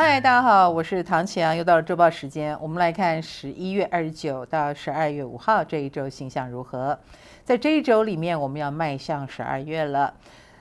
[0.00, 6.96] 嗨，大家好，我是唐綺阳，又到了周报时间，我们来看十一月二十九到十二月五号这一周星象如何。
[7.42, 10.14] 在这一周里面，我们要迈向十二月了。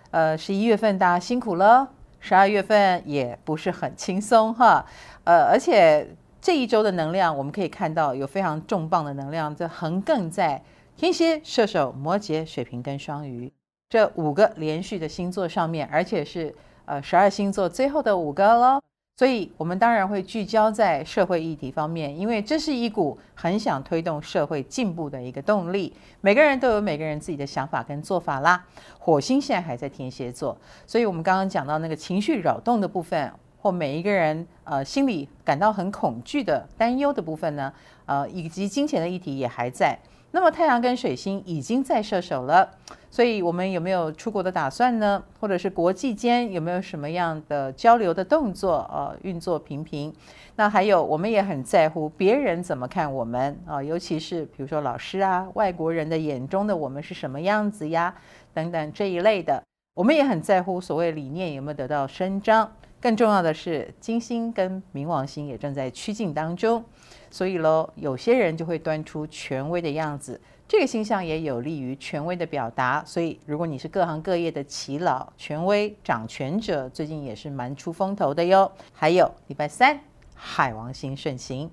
[0.09, 1.88] 呃，十一月份大家辛苦了，
[2.20, 4.84] 十二月份也不是很轻松哈。
[5.23, 6.08] 呃，而且
[6.41, 10.59] 这一周的能量，我们可以看到有非常重磅的能量在横亘在
[10.95, 13.54] 天蝎、射手、摩羯、水瓶跟双鱼
[13.88, 18.81] 这五个连续的星座上面，而且是呃十二星座最后的五个喽。
[19.17, 25.91] 所以，我们当然会聚焦在社会议题方面，因为这是一股很想推动社会进步的一个动力。
[26.21, 28.63] 每个人都有每个人自己的想法跟做法啦。
[28.99, 37.73] 火星现在还在天蝎座，所以我们刚刚讲到那个情绪扰动的部分，或每一个人呃心里感到很恐惧的担忧的部分呢，
[38.05, 39.97] 呃，以及金钱的议题也还在。
[40.31, 42.70] 那么太阳跟水星已经在射手了，
[43.09, 45.23] 所以我们有没有出国的打算呢？
[45.39, 48.88] 或者是国际间有没有什么样的交流的动作？
[48.92, 50.14] 呃，运作频频。
[50.58, 58.14] 那还有，我们也很在乎别人怎么看我们啊，尤其是比如说老师啊，外国人的眼中的我们是什么样子呀？
[58.53, 62.72] 等等这一类的，我们也很在乎所谓理念有没有得到伸张。
[63.00, 66.84] 更重要的是，金星跟冥王星也正在趋近当中。
[67.30, 73.04] 所以喽，有些人就会端出权威的样子，这个星象也有利于权威的表达。
[73.06, 78.72] 所以，如果你是各行各业的耆老、权威、掌权者，最近也是蛮出风头的哟。
[78.94, 80.00] 还有礼拜三，
[80.34, 81.70] 海王星顺行，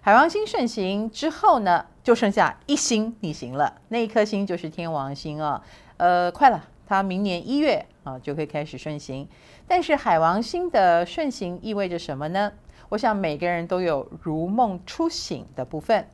[0.00, 5.60] 海王星顺行之后呢，就剩下一星逆行了，那一颗星就是天王星哦。
[5.96, 9.28] 呃，快了，它明年一月啊就会开始顺行。
[9.66, 12.50] 但是海王星的顺行意味着什么呢？
[12.88, 16.08] 我想每个人都有如梦初醒的部分，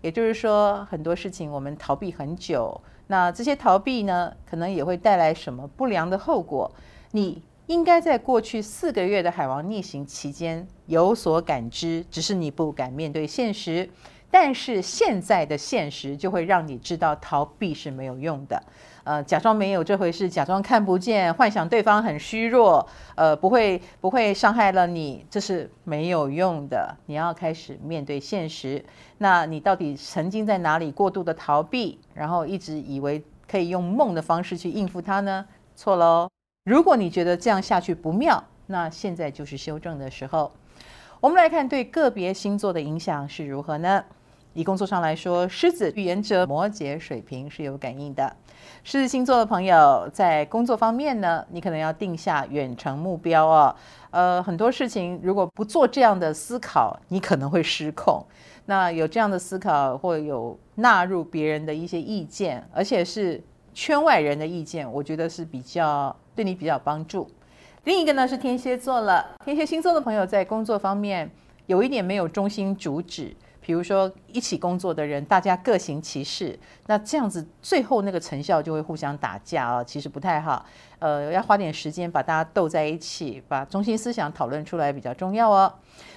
[0.00, 6.70] 也就是说，很多事情我们逃避很久，那这些逃避呢，可能也会带来什么不良的后果。
[7.10, 13.90] 你应该在过去四个月的海王逆行期间有所感知，只是你不敢面对现实。
[14.32, 18.62] 但是现在的现实就会让你知道逃避是没有用的，
[19.10, 26.96] 呃，假装没有这回事，假装看不见，幻想对方很虚弱，呃，不会不会伤害了你，这是没有用的。
[27.06, 28.84] 你要开始面对现实。
[29.18, 33.20] 那你到底曾经在哪里过度的逃避，然后一直以为
[33.50, 35.44] 可以用梦的方式去应付它呢？
[35.74, 36.28] 错喽！
[36.62, 40.52] 如果你觉得这样下去不妙，那现在就是修正的时候。
[41.18, 44.04] 我们来看对个别星座的影响是如何呢？
[44.52, 48.34] 以工作上来说，狮子、预言者、摩羯、水瓶是有感应的。
[48.82, 53.74] 狮子星座的朋友在工作方面呢，你可能要定下远程目标哦。
[54.10, 58.24] 呃，很多事情如果不做这样的思考，你可能会失控。
[58.66, 67.28] 那有这样的思考，或有纳入别人的一些意见，而且是圈外人的意见，我觉得是比较对你比较帮助。
[67.84, 71.30] 另一个呢是天蝎座了，天蝎星座的朋友在工作方面
[71.66, 73.34] 有一点没有中心主旨。
[73.60, 80.64] 比如说，一起工作的人，大家各行其事，那这样子最后那个成效就会互相打架啊，其实不太好。
[80.98, 85.72] 呃，要花点时间把大家斗在一起，把中心思想讨论出来比较重要哦。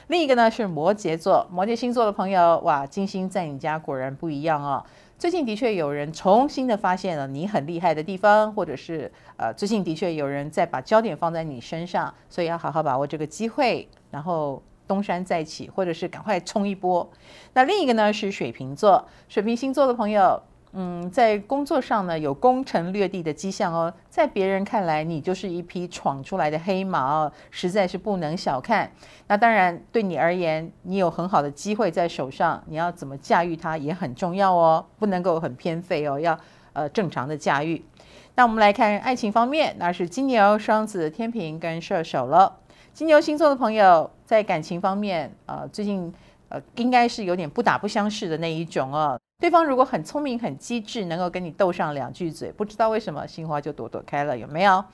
[0.08, 4.84] 另一个呢是摩羯座，摩羯星座的朋友，哇，金星在你家果然不一样哦。
[5.20, 14.64] 最近的确有人重新的发现了你很厉害的地方，或者是呃，最近的确有人在把焦点放在你身上，所以要好好把握这个机会，然后。
[14.88, 17.10] 东山再起，或者是赶快冲一波。
[17.54, 20.42] 那另一个呢是水瓶座，水瓶星座的朋友，
[20.74, 23.94] 嗯，在工作上呢有攻城略地的迹象哦。
[24.10, 28.92] 在别人看来，你就是一匹闯出来的黑马哦，实在是不能小看。
[29.28, 36.40] 那当然，对你而言，你有很好的机会在手上，你要怎么驾驭它也很重要哦，不能够很偏废哦，要
[36.74, 37.86] 呃正常的驾驭。
[38.36, 42.58] 那我们来看爱情方面，那是金牛、双子、天平跟射手了。
[42.94, 46.14] 金牛星座的朋友在感情方面，呃，最近
[46.50, 49.20] 呃应该是有点不打不相识的那一种哦。
[49.42, 54.86] 对方如果很聪明、很机智，能够跟你斗上两句嘴，不知道为什么心花就朵朵开了，有没有？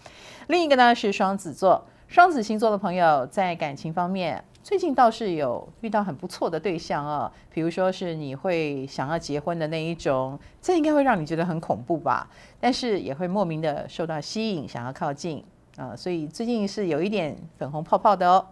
[0.48, 12.30] 另一个呢是双子座，双子星座的朋友在感情方面最近倒是有遇到很不错的对象哦，比如说是你会想要结婚的那一种，这应该会让你觉得很恐怖吧？
[12.62, 15.44] 但是也会莫名的受到吸引，想要靠近。
[15.80, 18.46] 啊，所以最近是有一点粉红泡泡的哦。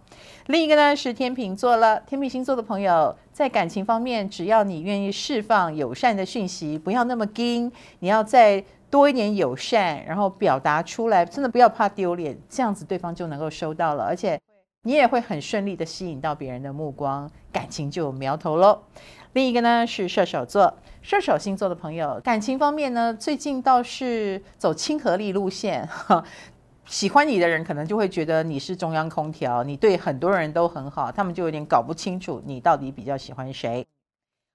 [0.46, 7.70] 另一个呢是天秤座了，天秤星座的朋友在感情方面，只要你愿意释放友善的讯息，不要那么硬，
[8.00, 14.40] 你要再多一点友善，然后表达出来，真的不要怕丢脸，这样子对方就能够收到了，而且
[14.84, 18.80] 你也会很顺利的吸引到别人的目光，感情就有苗头喽。
[19.34, 25.88] 另一个呢是射手座，射手星座的朋友感情方面呢，最近倒是走亲和力路线。
[26.88, 33.86] 喜欢你的人可能就会觉得你是中央空调，你对很多人都很好，他们就有点搞不清楚你到底比较喜欢谁。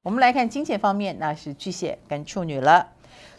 [0.02, 2.88] 我们来看金钱方面，那是巨蟹跟处女了。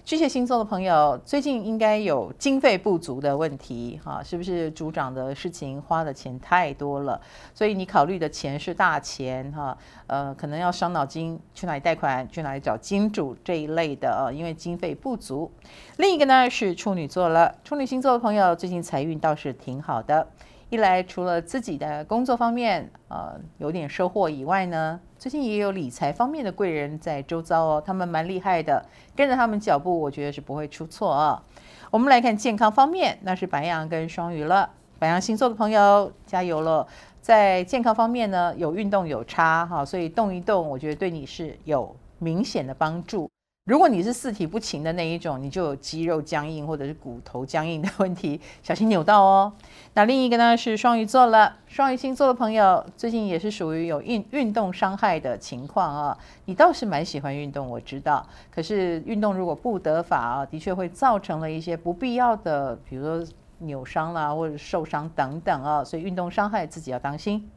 [0.05, 7.21] 巨蟹星座的朋友最近应该有经费不足的问题，哈，是不是组长的事情花的钱太多了？
[7.53, 9.77] 所以你考虑的钱是大钱，哈，
[10.07, 15.49] 呃，可能要伤脑筋，去哪里贷款，去哪里找金主这一类的啊，因为经费不足。
[15.95, 20.27] 另一个呢是处女座了，处女星座的朋友最近财运倒是挺好的。
[20.69, 28.83] 一来除了自己的工作方面，呃，有点收获以外呢，最近也有理财方面的贵人在周遭哦，他们蛮厉害的，
[29.15, 31.43] 跟着他们脚步，我觉得是不会出错啊。
[31.91, 34.69] 我们来看健康方面，那是白羊跟双鱼了。
[34.97, 36.87] 白羊星座的朋友加油了，
[37.21, 43.29] 在健康方面呢，有运动有差哈，所以动一动，我觉得对你是有明显的帮助。
[43.65, 49.53] 如果你是四体不勤的那一种，你就有肌肉僵硬或者是骨头僵硬的问题，小心扭到哦。
[49.95, 56.17] 那另一个呢是双鱼座了，双鱼星座的朋友最近也是属于有运运动伤害的情况啊。
[56.43, 63.25] 你倒是蛮喜欢运动，我知道，可是运动如果不得法啊，的确会造成了一些不必要的，比如说
[63.59, 67.49] 扭伤啦或者受伤等等啊，所以运动伤害自己要当心。